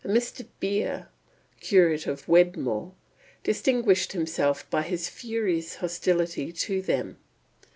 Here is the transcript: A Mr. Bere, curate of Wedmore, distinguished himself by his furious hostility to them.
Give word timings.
A 0.03 0.07
Mr. 0.07 0.47
Bere, 0.59 1.09
curate 1.59 2.07
of 2.07 2.27
Wedmore, 2.27 2.93
distinguished 3.43 4.13
himself 4.13 4.67
by 4.71 4.81
his 4.81 5.09
furious 5.09 5.75
hostility 5.75 6.51
to 6.53 6.81
them. 6.81 7.17